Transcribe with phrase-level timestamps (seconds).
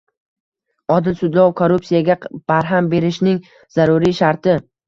[0.95, 2.17] Odil sudlov– korrupsiyaga
[2.53, 3.39] barham berishning
[3.79, 4.61] zaruriy sharti